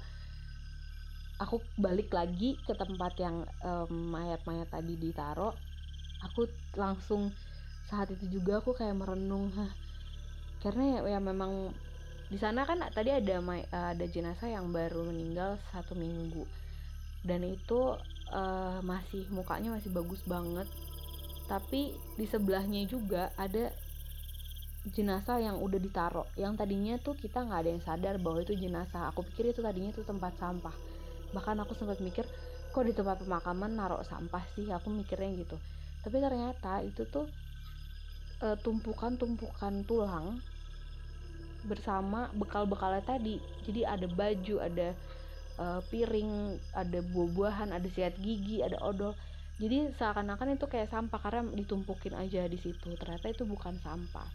aku 1.40 1.64
balik 1.80 2.12
lagi 2.12 2.60
ke 2.68 2.74
tempat 2.76 3.16
yang 3.16 3.48
mayat-mayat 3.88 4.68
um, 4.68 4.74
tadi 4.76 4.94
ditaruh. 5.00 5.56
Aku 6.28 6.50
langsung 6.76 7.32
saat 7.88 8.12
itu 8.12 8.28
juga 8.28 8.60
aku 8.60 8.76
kayak 8.76 9.00
merenung 9.00 9.48
Hah. 9.56 9.72
karena 10.60 11.00
ya, 11.00 11.16
ya 11.16 11.20
memang 11.24 11.72
di 12.28 12.36
sana 12.36 12.68
kan 12.68 12.84
tadi 12.92 13.16
ada 13.16 13.40
ada 13.72 14.06
jenazah 14.12 14.52
yang 14.52 14.76
baru 14.76 15.08
meninggal 15.08 15.56
satu 15.72 15.96
minggu 15.96 16.44
dan 17.28 17.44
itu 17.44 18.00
uh, 18.32 18.80
masih 18.82 19.28
mukanya 19.30 19.76
masih 19.76 19.92
bagus 19.92 20.24
banget. 20.24 20.66
Tapi 21.48 21.96
di 22.16 22.26
sebelahnya 22.28 22.88
juga 22.88 23.32
ada 23.36 23.72
jenazah 24.96 25.44
yang 25.44 25.60
udah 25.60 25.80
ditaruh 25.84 26.28
yang 26.40 26.56
tadinya 26.56 26.96
tuh 27.04 27.12
kita 27.20 27.44
nggak 27.44 27.60
ada 27.60 27.70
yang 27.76 27.84
sadar 27.84 28.16
bahwa 28.24 28.40
itu 28.44 28.56
jenazah. 28.56 29.12
Aku 29.12 29.24
pikir 29.28 29.52
itu 29.52 29.60
tadinya 29.60 29.92
tuh 29.92 30.08
tempat 30.08 30.36
sampah. 30.40 30.76
Bahkan 31.36 31.56
aku 31.68 31.76
sempat 31.76 32.00
mikir 32.00 32.24
kok 32.72 32.84
di 32.88 32.96
tempat 32.96 33.24
pemakaman 33.24 33.76
naruh 33.76 34.04
sampah 34.08 34.44
sih? 34.56 34.72
Aku 34.72 34.88
mikirnya 34.92 35.44
gitu. 35.44 35.60
Tapi 36.04 36.24
ternyata 36.24 36.80
itu 36.88 37.04
tuh 37.10 37.28
e, 38.40 38.48
tumpukan-tumpukan 38.64 39.84
tulang 39.84 40.40
bersama 41.68 42.32
bekal-bekalnya 42.32 43.04
tadi. 43.04 43.44
Jadi 43.68 43.84
ada 43.84 44.08
baju 44.08 44.56
ada 44.64 44.96
e, 45.58 45.66
piring 45.90 46.62
ada 46.78 47.00
buah-buahan 47.02 47.74
ada 47.74 47.90
siat 47.90 48.16
gigi 48.22 48.62
ada 48.62 48.78
odol. 48.86 49.18
Jadi 49.58 49.90
seakan-akan 49.98 50.54
itu 50.54 50.70
kayak 50.70 50.94
sampah 50.94 51.18
karena 51.18 51.42
ditumpukin 51.50 52.14
aja 52.14 52.46
di 52.46 52.62
situ. 52.62 52.94
Ternyata 52.94 53.34
itu 53.34 53.42
bukan 53.42 53.74
sampah. 53.82 54.30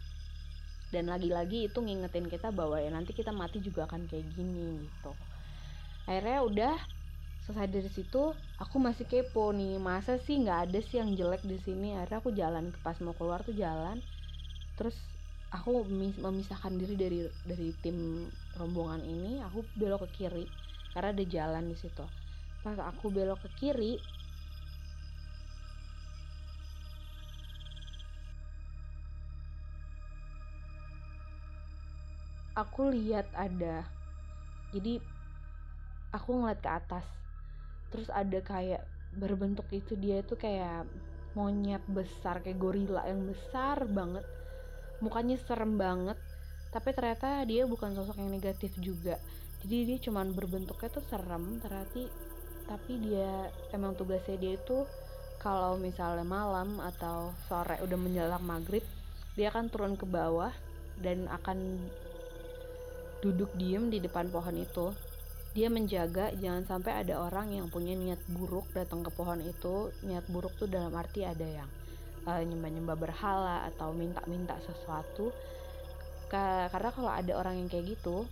Dan 0.91 1.07
lagi-lagi 1.09 1.71
itu 1.71 1.79
ngingetin 1.79 2.27
kita 2.27 2.51
bahwa 2.51 2.77
ya 2.77 2.91
nanti 2.91 3.15
kita 3.15 3.31
mati 3.31 3.63
juga 3.63 3.87
akan 3.87 4.05
kayak 4.05 4.27
gini 4.35 4.83
gitu. 4.83 5.11
Akhirnya 6.05 6.43
udah 6.43 6.75
selesai 7.43 7.67
dari 7.71 7.91
situ 7.91 8.31
aku 8.55 8.79
masih 8.79 9.03
kepo 9.03 9.51
nih 9.51 9.75
masa 9.75 10.15
sih 10.15 10.39
nggak 10.39 10.69
ada 10.69 10.79
sih 10.83 10.99
yang 10.99 11.15
jelek 11.15 11.41
di 11.47 11.57
sini? 11.63 11.95
Akhirnya 11.95 12.19
aku 12.19 12.31
jalan 12.35 12.75
pas 12.83 12.99
mau 12.99 13.15
keluar 13.15 13.47
tuh 13.47 13.55
jalan. 13.55 14.03
Terus 14.75 14.99
aku 15.55 15.87
memisahkan 16.19 16.75
diri 16.75 16.99
dari 16.99 17.19
dari 17.47 17.71
tim 17.79 18.27
rombongan 18.59 19.07
ini. 19.07 19.39
Aku 19.47 19.63
belok 19.79 20.03
ke 20.11 20.27
kiri 20.27 20.45
karena 20.93 21.09
ada 21.09 21.25
jalan 21.25 21.65
di 21.67 21.77
situ. 21.77 22.05
Pas 22.61 22.77
aku 22.79 23.09
belok 23.09 23.41
ke 23.43 23.49
kiri 23.59 23.97
aku 32.53 32.93
lihat 32.93 33.25
ada. 33.33 33.83
Jadi 34.71 35.01
aku 36.13 36.29
ngeliat 36.37 36.61
ke 36.61 36.69
atas. 36.69 37.05
Terus 37.89 38.07
ada 38.13 38.39
kayak 38.39 38.85
berbentuk 39.17 39.65
itu 39.73 39.97
dia 39.97 40.21
itu 40.21 40.37
kayak 40.37 40.85
monyet 41.33 41.81
besar 41.89 42.45
kayak 42.45 42.61
gorila 42.61 43.01
yang 43.09 43.25
besar 43.25 43.89
banget. 43.89 44.23
Mukanya 45.01 45.35
serem 45.41 45.75
banget 45.75 46.15
tapi 46.73 46.89
ternyata 46.89 47.45
dia 47.45 47.69
bukan 47.69 47.93
sosok 47.93 48.17
yang 48.17 48.33
negatif 48.33 48.73
juga 48.81 49.21
jadi 49.63 49.95
dia 49.95 49.97
cuman 50.11 50.35
berbentuknya 50.35 50.89
tuh 50.91 51.03
serem 51.07 51.59
ternyata 51.63 52.07
tapi 52.63 52.91
dia 53.03 53.51
emang 53.75 53.95
tugasnya 53.95 54.39
dia 54.39 54.55
itu 54.55 54.87
kalau 55.39 55.75
misalnya 55.75 56.23
malam 56.23 56.79
atau 56.79 57.35
sore 57.51 57.79
udah 57.83 57.99
menjelang 57.99 58.43
maghrib 58.43 58.83
dia 59.33 59.49
akan 59.49 59.65
turun 59.73 59.93
ke 59.97 60.05
bawah 60.05 60.53
dan 61.01 61.25
akan 61.25 61.81
duduk 63.23 63.49
diem 63.57 63.89
di 63.89 63.97
depan 64.03 64.29
pohon 64.29 64.53
itu. 64.59 64.93
Dia 65.53 65.69
menjaga 65.69 66.33
jangan 66.37 66.65
sampai 66.65 67.05
ada 67.05 67.21
orang 67.21 67.53
yang 67.53 67.69
punya 67.69 67.93
niat 67.93 68.19
buruk 68.29 68.69
datang 68.73 69.01
ke 69.01 69.09
pohon 69.13 69.41
itu. 69.41 69.89
Niat 70.05 70.27
buruk 70.29 70.53
tuh 70.57 70.69
dalam 70.69 70.93
arti 70.93 71.25
ada 71.25 71.45
yang 71.45 71.69
uh, 72.25 72.41
nyembah-nyembah 72.41 72.97
berhala 72.97 73.57
atau 73.73 73.93
minta-minta 73.95 74.57
sesuatu. 74.65 75.33
Karena 76.33 76.89
kalau 76.89 77.13
ada 77.13 77.37
orang 77.37 77.61
yang 77.61 77.69
kayak 77.69 77.93
gitu 77.93 78.25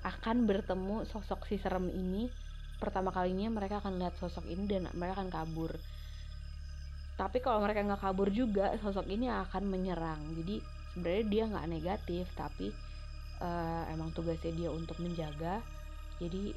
akan 0.00 0.48
bertemu 0.48 1.04
sosok 1.04 1.44
si 1.44 1.60
serem 1.60 1.92
ini 1.92 2.32
pertama 2.80 3.12
kalinya 3.12 3.52
mereka 3.52 3.84
akan 3.84 4.00
lihat 4.00 4.16
sosok 4.16 4.48
ini 4.48 4.64
dan 4.64 4.88
mereka 4.96 5.20
akan 5.20 5.28
kabur. 5.28 5.76
Tapi 7.20 7.38
kalau 7.44 7.60
mereka 7.60 7.84
nggak 7.84 8.00
kabur 8.00 8.32
juga 8.32 8.72
sosok 8.80 9.04
ini 9.12 9.28
akan 9.28 9.68
menyerang. 9.68 10.20
Jadi 10.40 10.64
sebenarnya 10.96 11.24
dia 11.28 11.44
nggak 11.52 11.68
negatif 11.68 12.24
tapi 12.32 12.72
uh, 13.44 13.84
emang 13.92 14.08
tugasnya 14.16 14.56
dia 14.56 14.70
untuk 14.72 14.96
menjaga. 15.04 15.60
Jadi 16.16 16.56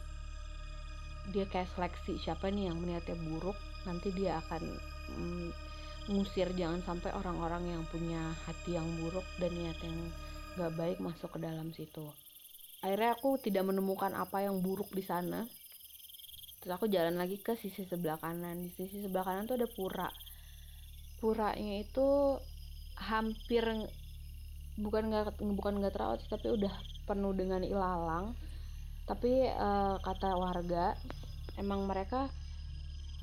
dia 1.36 1.46
kayak 1.52 1.68
seleksi 1.76 2.16
siapa 2.24 2.48
nih 2.48 2.72
yang 2.72 2.80
niatnya 2.80 3.20
buruk 3.20 3.56
nanti 3.84 4.16
dia 4.16 4.40
akan 4.40 4.64
mm, 5.20 5.50
ngusir. 6.16 6.48
Jangan 6.56 6.80
sampai 6.88 7.12
orang-orang 7.12 7.76
yang 7.76 7.84
punya 7.92 8.32
hati 8.48 8.80
yang 8.80 8.88
buruk 9.04 9.28
dan 9.44 9.52
niat 9.52 9.76
yang 9.84 10.00
gak 10.56 10.72
baik 10.80 11.02
masuk 11.04 11.28
ke 11.36 11.40
dalam 11.44 11.76
situ 11.76 12.08
akhirnya 12.84 13.16
aku 13.16 13.40
tidak 13.40 13.64
menemukan 13.64 14.12
apa 14.12 14.44
yang 14.44 14.60
buruk 14.60 14.92
di 14.92 15.02
sana. 15.02 15.48
Terus 16.60 16.74
aku 16.76 16.92
jalan 16.92 17.16
lagi 17.16 17.40
ke 17.40 17.56
sisi 17.56 17.88
sebelah 17.88 18.20
kanan. 18.20 18.60
Di 18.68 18.70
sisi 18.76 19.00
sebelah 19.00 19.24
kanan 19.24 19.48
tuh 19.48 19.56
ada 19.56 19.68
pura. 19.72 20.12
Puranya 21.24 21.80
itu 21.80 22.38
hampir 23.00 23.64
bukan 24.76 25.04
nggak 25.08 25.40
bukan 25.40 25.74
nggak 25.80 25.94
terawat 25.96 26.20
tapi 26.28 26.52
udah 26.52 26.74
penuh 27.08 27.32
dengan 27.32 27.64
ilalang. 27.64 28.36
Tapi 29.08 29.48
uh, 29.48 29.96
kata 30.04 30.36
warga 30.36 30.96
emang 31.56 31.88
mereka 31.88 32.28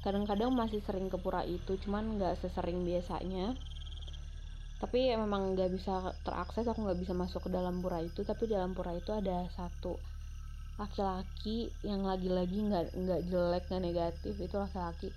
kadang-kadang 0.01 0.49
masih 0.57 0.81
sering 0.81 1.13
ke 1.13 1.21
pura 1.21 1.45
itu 1.45 1.77
cuman 1.85 2.17
nggak 2.17 2.41
sesering 2.41 2.81
biasanya 2.89 3.53
tapi 4.81 5.13
ya 5.13 5.21
memang 5.21 5.53
nggak 5.53 5.77
bisa 5.77 6.17
terakses 6.25 6.65
aku 6.65 6.89
nggak 6.89 7.01
bisa 7.05 7.13
masuk 7.13 7.45
ke 7.45 7.51
dalam 7.53 7.85
pura 7.85 8.01
itu. 8.01 8.25
Tapi 8.25 8.49
dalam 8.49 8.73
pura 8.73 8.97
itu 8.97 9.13
ada 9.13 9.45
satu 9.53 10.01
laki-laki 10.81 11.69
yang 11.85 12.09
lagi-lagi 12.09 12.65
nggak 12.65 12.97
nggak 12.97 13.21
jelek 13.29 13.65
nggak 13.69 13.85
negatif. 13.85 14.35
Itu 14.41 14.57
laki-laki 14.57 15.13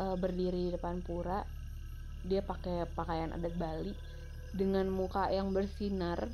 uh, 0.00 0.16
berdiri 0.16 0.68
di 0.68 0.70
depan 0.72 1.04
pura. 1.04 1.44
Dia 2.24 2.40
pakai 2.40 2.88
pakaian 2.96 3.36
adat 3.36 3.52
Bali. 3.60 3.92
Dengan 4.56 4.88
muka 4.88 5.28
yang 5.28 5.52
bersinar 5.52 6.32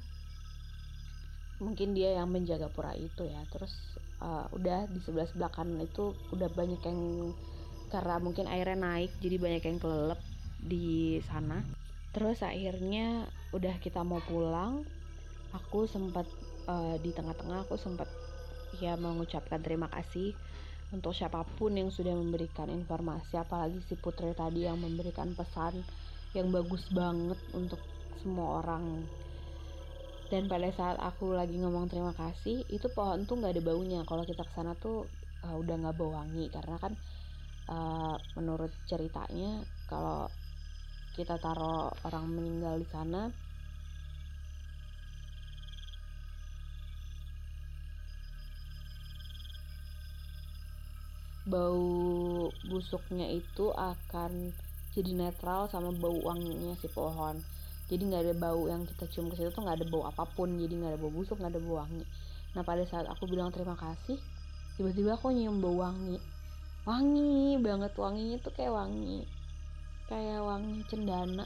mungkin 1.59 1.95
dia 1.99 2.15
yang 2.15 2.31
menjaga 2.31 2.71
pura 2.71 2.95
itu 2.95 3.27
ya. 3.27 3.43
Terus 3.51 3.75
uh, 4.23 4.47
udah 4.55 4.87
di 4.87 5.03
sebelah 5.03 5.27
sebelah 5.27 5.51
kanan 5.51 5.83
itu 5.83 6.15
udah 6.31 6.47
banyak 6.47 6.79
yang 6.87 7.35
karena 7.91 8.23
mungkin 8.23 8.49
airnya 8.49 8.79
naik 8.79 9.13
jadi 9.21 9.37
banyak 9.37 9.63
yang 9.69 9.79
kelelep 9.83 10.21
di 10.63 11.21
sana 11.29 11.82
terus 12.13 12.45
akhirnya 12.45 13.27
udah 13.57 13.77
kita 13.81 14.05
mau 14.05 14.21
pulang 14.25 14.85
aku 15.53 15.89
sempat 15.89 16.25
uh, 16.69 16.97
di 17.01 17.13
tengah-tengah 17.13 17.69
aku 17.69 17.77
sempat 17.77 18.09
ya 18.81 18.97
mengucapkan 18.97 19.61
terima 19.61 19.89
kasih 19.93 20.33
untuk 20.93 21.17
siapa 21.17 21.41
pun 21.57 21.73
yang 21.73 21.89
sudah 21.89 22.13
memberikan 22.13 22.69
informasi 22.69 23.41
apalagi 23.41 23.81
si 23.89 23.97
putri 23.97 24.37
tadi 24.37 24.69
yang 24.69 24.77
memberikan 24.77 25.33
pesan 25.33 25.81
yang 26.37 26.53
bagus 26.53 26.85
banget 26.93 27.37
untuk 27.53 27.81
semua 28.21 28.65
orang. 28.65 29.05
Dan 30.33 30.49
pada 30.49 30.69
saat 30.73 30.97
aku 30.97 31.37
lagi 31.37 31.61
ngomong 31.61 31.93
terima 31.93 32.17
kasih 32.17 32.65
itu 32.73 32.89
pohon 32.97 33.29
tuh 33.29 33.37
nggak 33.37 33.53
ada 33.53 33.63
baunya. 33.65 34.01
Kalau 34.09 34.25
kita 34.25 34.45
ke 34.49 34.53
sana 34.57 34.73
tuh 34.81 35.05
uh, 35.45 35.57
udah 35.61 35.77
nggak 35.77 35.97
bau 35.97 36.17
wangi. 36.17 36.49
Karena 36.49 36.81
kan 36.81 36.97
uh, 37.69 38.17
menurut 38.41 38.73
ceritanya 38.89 39.61
kalau 39.93 40.33
kita 41.13 41.37
taruh 41.37 41.93
orang 42.09 42.25
meninggal 42.25 42.81
di 42.81 42.89
sana. 42.89 43.29
Bau 51.45 52.49
busuknya 52.65 53.29
itu 53.29 53.69
akan 53.77 54.57
jadi 54.97 55.13
netral 55.13 55.69
sama 55.69 55.93
bau 55.93 56.17
wanginya 56.25 56.73
si 56.81 56.89
pohon. 56.89 57.45
Jadi 57.93 58.09
nggak 58.09 58.23
ada 58.25 58.35
bau 58.39 58.65
yang 58.73 58.89
kita 58.89 59.05
cium 59.13 59.29
ke 59.29 59.37
situ 59.37 59.53
tuh 59.53 59.61
nggak 59.61 59.85
ada 59.85 59.87
bau 59.93 60.09
apa 60.09 60.25
pun. 60.33 60.49
Jadi 60.57 60.81
nggak 60.81 60.97
ada 60.97 61.01
bau 61.03 61.13
busuk 61.13 61.37
nggak 61.37 61.53
ada 61.53 61.61
bau 61.61 61.85
wangi. 61.85 62.09
Nah 62.57 62.65
pada 62.65 62.89
saat 62.89 63.05
aku 63.05 63.29
bilang 63.29 63.53
terima 63.53 63.77
kasih 63.77 64.17
tiba-tiba 64.81 65.21
aku 65.21 65.29
nyium 65.29 65.61
bau 65.61 65.77
wangi. 65.77 66.17
Wangi 66.89 67.61
banget 67.61 67.93
wanginya 68.01 68.41
tuh 68.41 68.53
kayak 68.57 68.73
wangi 68.73 69.42
kayak 70.11 70.41
wangi 70.43 70.83
cendana. 70.89 71.45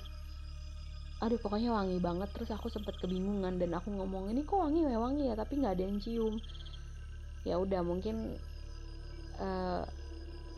Aduh 1.24 1.40
pokoknya 1.40 1.72
wangi 1.72 1.96
banget. 1.98 2.28
Terus 2.36 2.52
aku 2.52 2.68
sempet 2.68 2.96
kebingungan 3.00 3.56
dan 3.56 3.72
aku 3.76 3.92
ngomong 3.92 4.32
ini 4.32 4.44
kok 4.44 4.60
wangi 4.60 4.84
ya? 4.84 5.00
Wangi 5.00 5.24
ya 5.28 5.34
tapi 5.34 5.60
nggak 5.60 5.74
ada 5.76 5.84
yang 5.84 5.98
cium. 6.00 6.34
Ya 7.46 7.56
udah 7.56 7.80
mungkin 7.84 8.36
uh, 9.40 9.84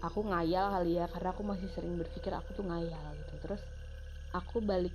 aku 0.02 0.22
ngayal 0.26 0.70
kali 0.78 0.98
ya 0.98 1.10
karena 1.10 1.28
aku 1.34 1.42
masih 1.42 1.68
sering 1.74 1.98
berpikir 1.98 2.30
aku 2.30 2.54
tuh 2.54 2.66
ngayal 2.66 3.06
gitu. 3.24 3.34
Terus 3.42 3.62
aku 4.30 4.60
balik 4.62 4.94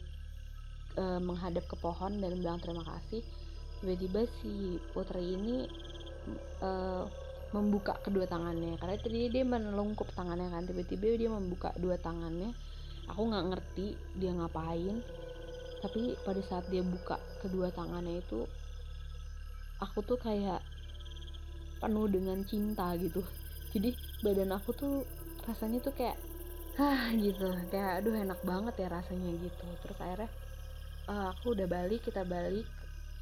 e, 0.96 1.04
menghadap 1.20 1.66
ke 1.68 1.76
pohon 1.80 2.22
dan 2.22 2.38
bilang 2.38 2.60
terima 2.62 2.86
kasih. 2.86 3.22
Tiba-tiba 3.82 4.24
si 4.40 4.80
putri 4.96 5.36
ini 5.36 5.68
e, 6.62 6.70
membuka 7.52 8.00
kedua 8.00 8.26
tangannya. 8.30 8.80
Karena 8.80 8.96
tadi 8.96 9.28
dia 9.28 9.44
menelungkup 9.44 10.08
tangannya 10.16 10.50
kan 10.54 10.64
tiba-tiba 10.70 11.20
dia 11.20 11.30
membuka 11.30 11.76
dua 11.76 12.00
tangannya 12.00 12.56
aku 13.10 13.22
nggak 13.30 13.48
ngerti 13.54 13.88
dia 14.18 14.32
ngapain. 14.32 15.04
Tapi 15.84 16.16
pada 16.24 16.42
saat 16.48 16.66
dia 16.72 16.80
buka 16.80 17.20
kedua 17.44 17.68
tangannya 17.76 18.24
itu 18.24 18.48
aku 19.84 20.00
tuh 20.08 20.16
kayak 20.16 20.64
penuh 21.84 22.08
dengan 22.08 22.40
cinta 22.48 22.96
gitu. 22.96 23.20
Jadi 23.76 23.92
badan 24.24 24.56
aku 24.56 24.72
tuh 24.72 25.04
rasanya 25.44 25.84
tuh 25.84 25.92
kayak 25.92 26.16
ah 26.80 27.12
gitu. 27.12 27.52
Kayak 27.68 28.00
aduh 28.00 28.16
enak 28.16 28.40
banget 28.48 28.76
ya 28.80 28.88
rasanya 28.88 29.32
gitu. 29.36 29.66
Terus 29.84 29.98
akhirnya 30.00 30.32
uh, 31.12 31.36
aku 31.36 31.52
udah 31.52 31.68
balik 31.68 32.00
kita 32.08 32.24
balik 32.24 32.64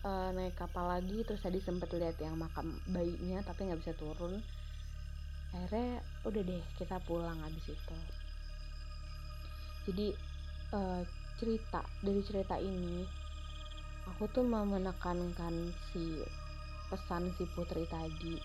uh, 0.05 0.29
naik 0.29 0.53
kapal 0.53 0.85
lagi. 0.85 1.25
Terus 1.25 1.41
tadi 1.41 1.57
sempet 1.57 1.89
lihat 1.97 2.21
yang 2.21 2.37
makam 2.37 2.77
bayinya 2.93 3.41
tapi 3.41 3.65
nggak 3.65 3.81
bisa 3.81 3.97
turun. 3.97 4.37
Akhirnya 5.57 5.97
udah 6.29 6.41
deh 6.45 6.63
kita 6.77 7.01
pulang 7.09 7.41
abis 7.41 7.73
itu 7.73 8.20
jadi 9.89 10.13
uh, 10.75 11.01
cerita 11.41 11.81
dari 12.05 12.21
cerita 12.21 12.55
ini 12.61 13.01
aku 14.09 14.29
tuh 14.29 14.45
mau 14.45 14.61
menekankan 14.65 15.73
si 15.89 16.21
pesan 16.91 17.31
si 17.39 17.47
putri 17.55 17.87
tadi. 17.87 18.35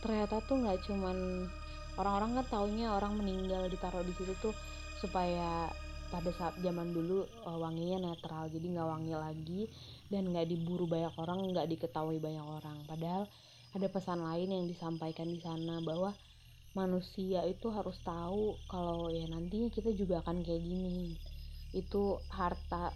Ternyata 0.00 0.40
tuh 0.48 0.64
nggak 0.64 0.88
cuman 0.88 1.46
orang-orang 2.00 2.40
kan 2.40 2.46
taunya 2.48 2.96
orang 2.96 3.20
meninggal 3.20 3.68
ditaruh 3.68 4.00
di 4.00 4.14
situ 4.16 4.32
tuh 4.40 4.54
supaya 4.98 5.68
pada 6.10 6.32
saat 6.34 6.58
zaman 6.58 6.90
dulu 6.90 7.22
uh, 7.46 7.58
wanginya 7.60 8.10
netral 8.10 8.50
jadi 8.50 8.66
nggak 8.66 8.88
wangi 8.88 9.14
lagi 9.14 9.62
dan 10.10 10.26
nggak 10.34 10.50
diburu 10.50 10.90
banyak 10.90 11.14
orang 11.14 11.38
nggak 11.54 11.68
diketahui 11.70 12.18
banyak 12.18 12.42
orang. 12.42 12.78
Padahal 12.88 13.30
ada 13.70 13.86
pesan 13.86 14.18
lain 14.26 14.48
yang 14.50 14.64
disampaikan 14.66 15.30
di 15.30 15.38
sana 15.38 15.78
bahwa 15.84 16.10
manusia 16.70 17.42
itu 17.50 17.66
harus 17.74 17.98
tahu 18.06 18.54
kalau 18.70 19.10
ya 19.10 19.26
nantinya 19.26 19.68
kita 19.74 19.90
juga 19.94 20.22
akan 20.22 20.46
kayak 20.46 20.62
gini. 20.62 21.18
Itu 21.74 22.22
harta 22.30 22.94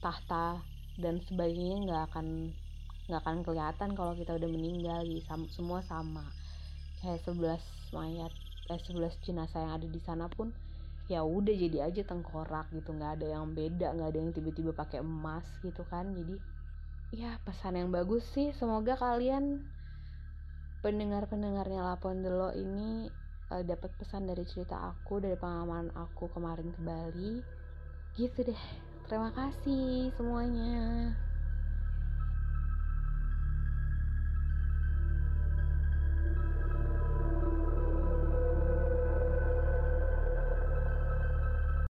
tahta 0.00 0.60
dan 0.96 1.20
sebagainya 1.28 1.76
nggak 1.84 2.02
akan 2.12 2.26
nggak 3.06 3.20
akan 3.22 3.38
kelihatan 3.44 3.90
kalau 3.92 4.12
kita 4.16 4.32
udah 4.36 4.48
meninggal. 4.48 5.04
Semua 5.52 5.84
sama. 5.84 6.24
Kayak 7.04 7.20
11 7.28 7.62
mayat 7.92 8.32
eh 8.66 8.80
11 8.82 9.14
jenazah 9.22 9.62
yang 9.62 9.72
ada 9.78 9.86
di 9.86 10.00
sana 10.02 10.26
pun 10.26 10.50
ya 11.06 11.22
udah 11.22 11.54
jadi 11.54 11.86
aja 11.86 12.02
tengkorak 12.02 12.72
gitu. 12.72 12.96
Nggak 12.96 13.20
ada 13.20 13.26
yang 13.38 13.52
beda 13.52 13.92
nggak 13.92 14.08
ada 14.10 14.18
yang 14.18 14.32
tiba-tiba 14.32 14.72
pakai 14.72 15.04
emas 15.04 15.44
gitu 15.60 15.84
kan. 15.86 16.16
Jadi 16.16 16.40
ya 17.12 17.38
pesan 17.44 17.76
yang 17.76 17.92
bagus 17.92 18.24
sih. 18.32 18.50
Semoga 18.56 18.96
kalian 18.98 19.75
pendengar-pendengarnya 20.86 21.82
Lapon 21.82 22.22
Delo 22.22 22.54
ini 22.54 23.10
uh, 23.50 23.62
dapat 23.66 23.90
pesan 23.98 24.30
dari 24.30 24.46
cerita 24.46 24.78
aku 24.86 25.18
dari 25.18 25.34
pengalaman 25.34 25.90
aku 25.98 26.30
kemarin 26.30 26.70
ke 26.70 26.80
Bali. 26.86 27.42
Gitu 28.14 28.46
deh. 28.46 28.62
Terima 29.10 29.34
kasih 29.34 30.14
semuanya 30.14 31.10